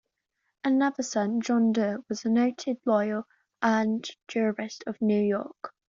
Another 0.63 1.03
son, 1.03 1.41
John 1.41 1.73
Duer, 1.73 1.99
was 2.09 2.25
a 2.25 2.29
noted 2.29 2.77
lawyer 2.87 3.23
and 3.61 4.03
jurist 4.27 4.83
of 4.87 4.99
New 4.99 5.21
York. 5.21 5.75